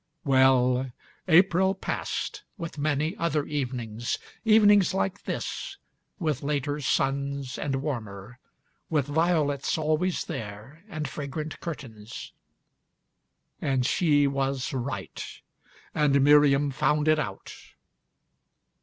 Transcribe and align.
Well, 0.25 0.91
April 1.27 1.75
passed, 1.75 2.41
with 2.57 2.79
many 2.79 3.15
other 3.17 3.45
evenings, 3.45 4.17
Evenings 4.43 4.95
like 4.95 5.25
this, 5.25 5.77
with 6.17 6.41
later 6.41 6.79
suns 6.81 7.55
and 7.59 7.83
warmer, 7.83 8.39
With 8.89 9.05
violets 9.05 9.77
always 9.77 10.25
there, 10.25 10.83
and 10.89 11.07
fragrant 11.07 11.59
curtains.... 11.59 12.33
And 13.61 13.85
she 13.85 14.25
was 14.25 14.73
right. 14.73 15.23
And 15.93 16.19
Miriam 16.23 16.71
found 16.71 17.07
it 17.07 17.19
out.... 17.19 17.53